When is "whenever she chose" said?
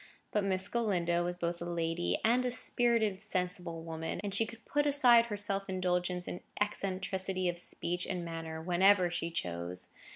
8.63-9.89